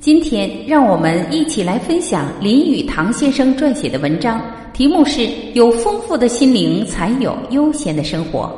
[0.00, 4.40] 今天让我们一起来分享林语堂先生撰写的文章，
[4.72, 8.48] 题目是“有丰富的心灵，才有悠闲的生活”。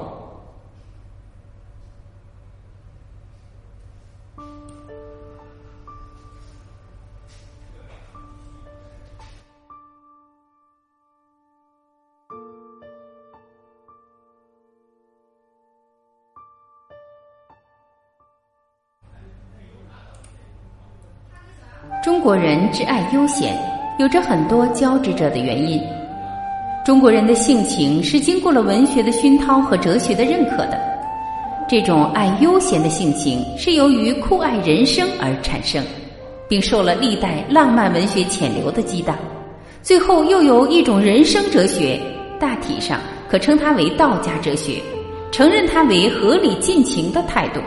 [22.21, 23.57] 中国人挚爱悠闲，
[23.99, 25.83] 有着很多交织着的原因。
[26.85, 30.79] 中国人的性情是经过了文学的熏陶和哲学的认可的。
[31.67, 35.83] 这种爱悠闲的性情是由于酷爱人生而产生，
[36.47, 39.17] 并受了历代浪漫文学潜流的激荡，
[39.83, 41.99] 最后又由一种人生哲学，
[42.39, 44.75] 大体上可称它为道家哲学，
[45.33, 47.63] 承认它为合理尽情的态度。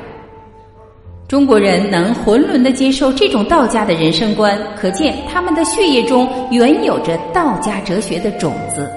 [1.28, 8.88] 中国人能浑沦的接受这种道家的人生观，可见他们的血液中原有着道家哲学的种子。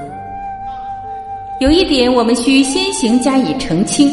[1.60, 4.12] 有一点，我们需先行加以澄清：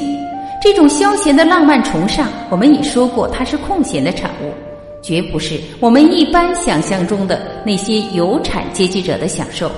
[0.62, 4.54] 这种消闲的浪漫崇尚，我们已说过，它是空闲的产物，
[5.02, 9.70] 绝不是我们一般想象中的那些有产阶级者的享受。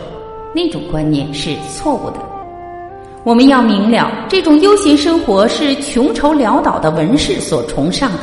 [0.54, 2.35] 那种观念是错误的。
[3.26, 8.20] 我们要明了，这种悠闲生活是穷愁潦倒的文士所崇尚的。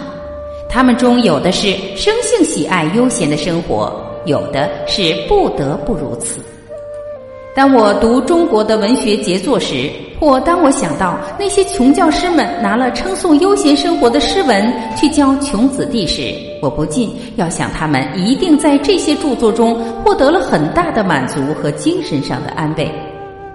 [0.68, 3.92] 他们中有的是生性喜爱悠闲的生活，
[4.26, 6.40] 有的是不得不如此。
[7.52, 19.74] 当我读中国的文学杰作时，或当我想到那些穷教师们拿了称颂悠闲生活的诗文去教穷子弟时，我不禁要想，他们一定在这些著作中
[20.04, 22.88] 获得了很大的满足和精神上的安慰。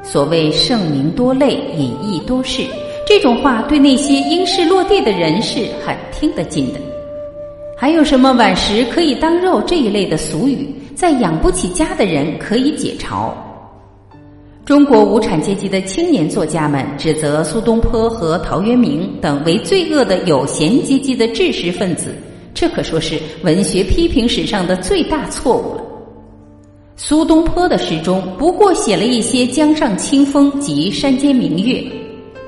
[0.10, 2.64] 所谓盛名多累，隐逸多事，
[3.06, 6.80] 这种话对那些应试落地的人是很听得进的。
[7.78, 13.32] 还有什么“晚食可以当肉”这一类的俗语，在养不起家的人可以解嘲。
[14.66, 22.16] 中国无产阶级的青年作家们指责苏东坡和陶渊明等为罪恶的有闲阶级的知识分子，
[22.54, 25.84] 这可说是文学批评史上的最大错误了。
[27.00, 31.80] 苏东坡的诗中不过写了一些江上清风及山间明月，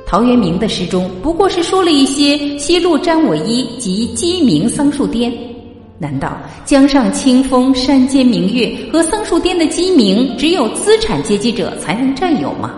[0.07, 5.31] 陶渊明的诗中不过是说了一些西路沾我衣及鸡鸣桑树颠。
[5.99, 12.73] 难道江上清风、山间明月和桑树颠的鸡鸣只有资产阶级者才能占有吗？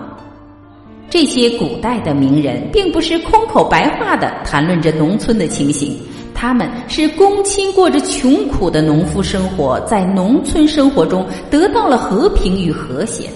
[1.09, 5.97] 这些古代的名人并不是空口白话的谈论着农村的情形。
[6.41, 13.33] 他们是公亲过着穷苦的农夫生活，在农村生活中得到了和平与和谐的。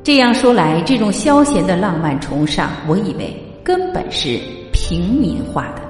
[0.00, 4.38] 这样说来，这种消闲的浪漫崇尚，我以为根本是
[4.70, 5.82] 平民化的。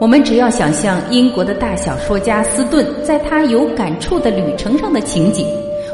[0.00, 5.46] 我们只要想象英国的大小说家斯顿在他有感触的旅程上的情景，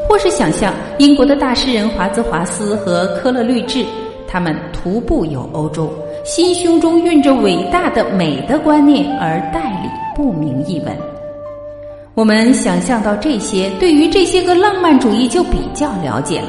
[0.07, 3.83] 或是想象英国的大诗人华兹华斯和科勒律治。
[4.27, 5.89] 他们徒步游欧洲，
[6.23, 10.95] 心胸中蕴着伟大的美的观念，而代理不明一文。
[12.13, 16.47] 我们想象到这些，对于这些个浪漫主义就比较了解了。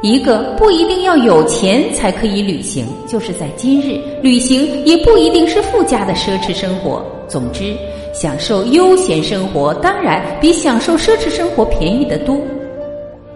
[0.00, 7.04] 一个不一定要有钱才可以旅行，就是在今日，旅行也不一定是附加的奢侈生活。
[7.26, 7.74] 总之，
[8.12, 12.40] 享受悠闲生活，当然比享受奢侈生活便宜得多。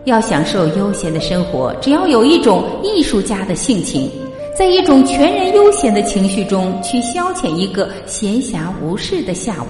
[0.04, 4.10] 要享受悠闲的生活，只要有一种艺术家的性情，
[4.56, 9.66] 在一种全然悠闲的情绪中去消遣一个闲暇无事的下午。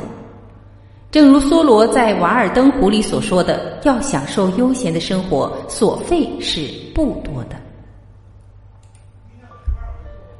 [1.10, 7.57] 正如梭罗在《瓦尔登湖》里所说的：“要享受悠闲的生活，所费是不多的。”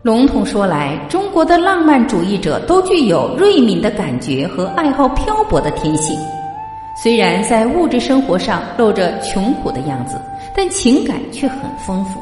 [0.01, 6.19] 笼统说来，中国的浪漫主义者都具有锐敏的感觉和爱好漂泊的天性。
[6.95, 10.21] 虽然在物质生活上露着穷苦的样子，
[10.55, 12.21] 但情感却很丰富。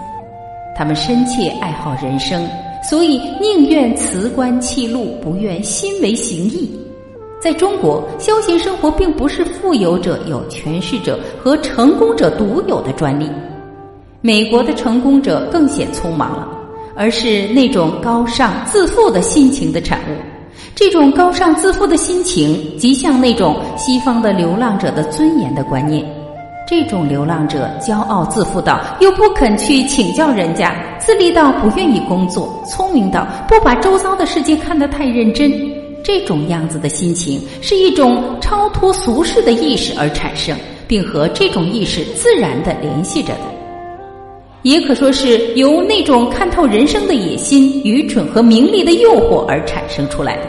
[0.77, 2.49] 他们深切爱好人生，
[2.89, 6.71] 所以宁愿辞官弃禄，不愿心为形役。
[7.43, 13.29] 在中国，消闲生活并不是富有者、有权势者和成功者独有的专利。
[14.21, 16.49] 美国的成功者更显匆忙了，
[16.95, 20.30] 而是那种高尚自负的心情的产物。
[20.75, 26.05] 这种高尚自负的心情，极像那种西方的流浪者的尊严的观念。
[26.67, 35.53] 这种流浪者骄傲自负到又不肯去请教人家，自立到不愿意工作，聪明到不把周遭的世界看得太认真。
[36.03, 40.57] 这种样子的心情，是一种超脱俗世的意识而产生，
[40.87, 43.41] 并和这种意识自然的联系着的。
[44.63, 50.43] 也可说是由那种看透人生的野心、愚蠢和名利的诱惑而产生出来的。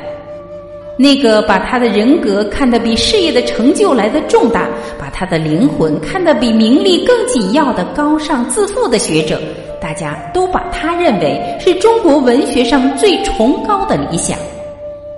[1.02, 4.70] 那个把他的人格看得比事业的成就来的重大，
[5.00, 9.42] 把他的灵魂看得比名利更紧要的高尚自负的学者，
[9.82, 14.38] 大家都把他认为是中国文学上最崇高的理想。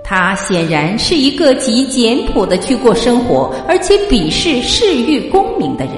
[0.02, 5.96] 他显然是一个极简朴的去过生活，而且鄙视世欲功名的人。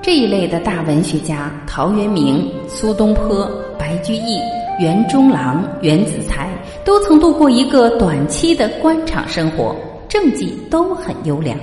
[0.00, 3.46] 这一类的大文学家，陶渊明、苏东坡、
[3.78, 4.38] 白居易。
[4.78, 6.48] 袁中郎、袁子才
[6.84, 9.76] 都曾度过一个短期的官场生活，
[10.08, 11.56] 政绩都很优良，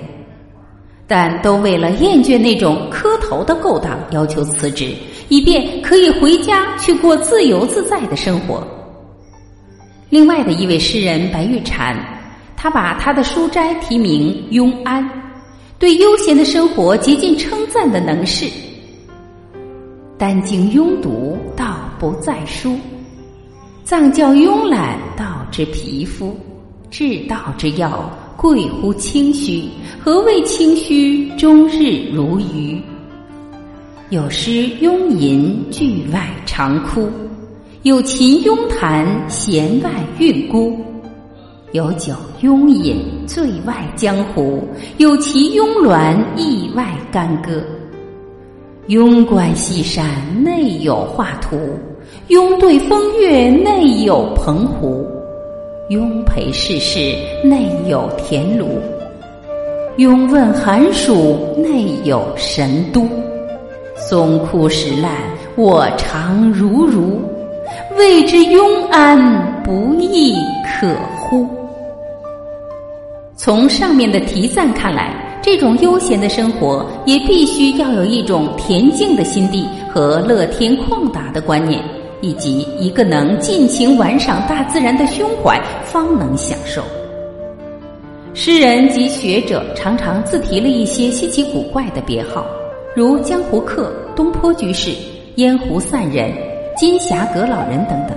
[1.08, 4.94] 但都为了厌倦那种磕头的勾当，要求辞职，
[5.30, 8.66] 以便可以回家去过自由自在的生活。
[10.10, 11.96] 另外的一位诗人白玉蟾，
[12.56, 15.08] 他把他的书斋题名“庸安”，
[15.78, 18.46] 对悠闲的生活极尽称赞的能事。
[20.18, 22.78] 但经庸读，道不在书。
[23.90, 26.34] 藏教慵懒，道之皮肤；
[26.92, 29.64] 治道之要，贵乎清虚。
[30.04, 31.30] 何谓清虚？
[31.38, 32.82] 终日如鱼。
[34.10, 37.08] 有诗庸吟，句外长哭；
[37.84, 39.90] 有琴庸弹，弦外
[40.20, 40.74] 韵孤；
[41.72, 44.60] 有酒庸饮，醉外江湖；
[44.98, 47.64] 有棋庸鸾，意外干戈。
[48.90, 50.06] 庸观西山，
[50.44, 51.58] 内有画图。
[52.30, 55.02] 拥对风月，内有澎湖；
[55.88, 58.66] 拥陪世事，内有田庐；
[59.96, 63.08] 拥问寒暑，内有神都。
[63.96, 65.14] 松枯石烂，
[65.56, 67.18] 我常如如。
[67.98, 70.34] 谓之庸安，不亦
[70.66, 70.86] 可
[71.16, 71.48] 乎？
[73.38, 81.82] 从上面的题赞看来，这种悠闲的生活也必须要有一种恬静的心地和乐天旷达的观念。
[82.22, 86.82] 以及一个能尽情玩赏大自然的胸怀，方能享受。
[88.34, 92.46] 诗人及学者常常自提了一些稀奇古怪的别号，
[92.96, 94.92] 如江湖客、东坡居士、
[95.36, 96.32] 烟壶散人、
[96.78, 98.16] 金霞阁老人等等。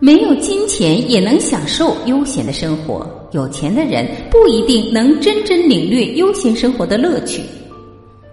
[0.00, 7.42] 没有金钱也能享受悠闲的生活，有钱的人不一定能真正领略悠闲生活的乐趣。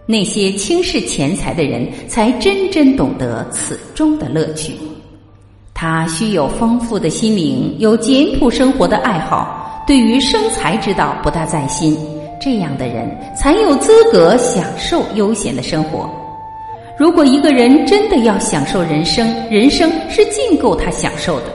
[0.06, 4.74] 那些轻视钱财的人，才真正懂得此中的乐趣。
[5.74, 11.98] 他需有丰富的心灵，有简朴生活的爱好，对于生财之道不大在心。
[12.40, 16.08] 这样的人才有资格享受悠闲的生活。
[16.98, 21.46] 如果一个人真的要享受人生，人生是尽够他享受的。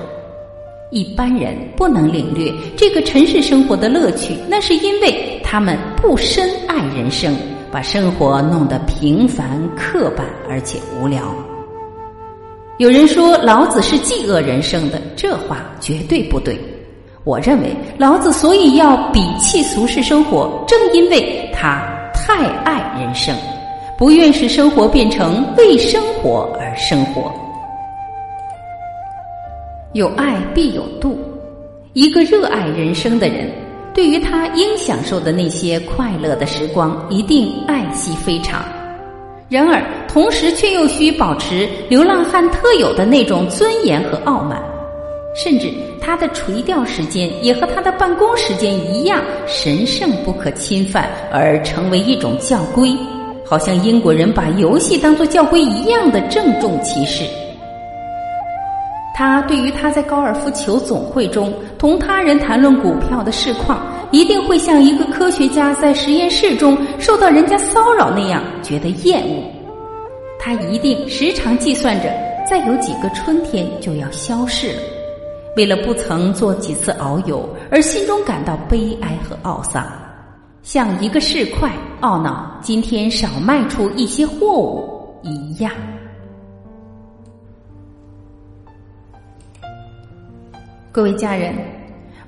[0.90, 7.34] 一般人不能领略这个尘世生活的乐趣，那是因为他们不深爱人生。
[7.72, 11.22] 把生活弄得平凡、刻板而且无聊。
[12.78, 16.58] 有人说老子是嫉恶人生的，这话绝对不对。
[17.24, 21.82] 我认为老子所以要鄙弃俗世生活，正因为他
[22.14, 23.36] 太爱人生，
[23.98, 27.30] 不愿使生活变成为生活而生活。
[29.92, 31.18] 有爱必有度，
[31.92, 33.50] 一个热爱人生的人。
[33.92, 38.64] 对于他应享受的那些快乐的时光，一定爱惜非常。
[39.48, 44.62] 然而，同时却又需保持流浪汉特有的那种尊严和傲慢，
[45.34, 45.68] 甚至
[46.00, 52.96] 他的垂钓时间也和他的办公时间一样神圣不可侵犯，而成为一种教规，
[53.44, 57.24] 好像英国人把游戏当作教规一样的郑重其事。
[59.20, 63.78] 他对于他在高尔夫球总会中同他人谈论股票的市况，
[64.10, 69.44] 一定会像一个科学家在实验室中受到人家骚扰那样觉得厌恶。
[70.38, 72.10] 他一定时常计算着，
[72.48, 74.80] 再有几个春天就要消逝了。
[75.54, 79.84] 为了不曾做几次遨游而心中感到悲哀和懊丧，
[80.62, 81.68] 像一个市侩
[82.00, 85.70] 懊恼今天少卖出一些货物一样。
[90.92, 91.54] 各位家人，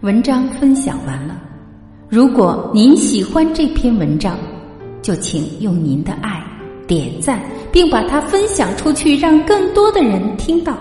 [0.03, 1.37] 文章分享完了。
[2.09, 4.39] 如果您喜欢这篇文章，
[5.03, 6.41] 就请用您的爱
[6.87, 7.43] 点赞，
[7.73, 10.79] 并把它分享出去，让更多的人听到。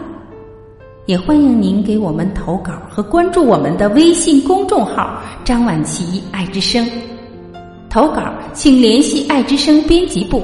[1.07, 6.87] 也欢迎您给我们投稿和关注我们的微信公众号“张晚琪爱之声”。
[7.89, 10.43] 投稿请联系爱之声编辑部，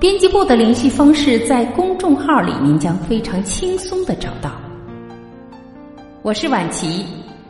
[0.00, 4.50] 编辑部的联系方式在公众号里，您将非常轻松的找到。
[6.22, 7.02] 我是婉琪，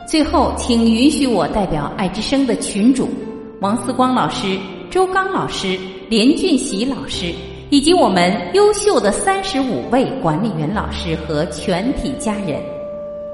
[0.06, 3.08] 最后请允许我代表爱之声的群主
[3.60, 4.56] 王思光老师、
[4.88, 5.76] 周刚老师、
[6.08, 7.34] 连俊喜老师。
[7.70, 12.60] 以及我们优秀的三十五位管理员老师和全体家人，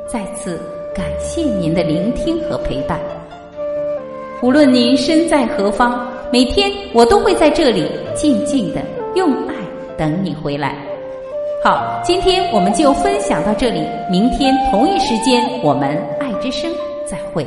[0.06, 0.60] 再次
[0.94, 2.98] 感谢您的聆听和陪伴。
[4.42, 8.82] 无论您身在何方，每天我都会在这里静静的
[9.14, 9.54] 用爱
[9.96, 10.85] 等你回来。
[11.66, 16.70] 好，今天我们就分享到这里，明天同一时间我们爱之声
[17.04, 17.44] 再会。